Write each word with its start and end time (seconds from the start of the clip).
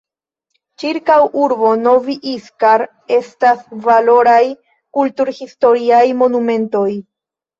Ĉirkaŭ 0.83 1.17
urbo 1.47 1.73
Novi 1.81 2.15
Iskar 2.31 2.83
estas 3.17 3.61
valoraj 3.87 4.41
kulturhistoriaj 4.99 6.03
monumentoj. 6.23 6.89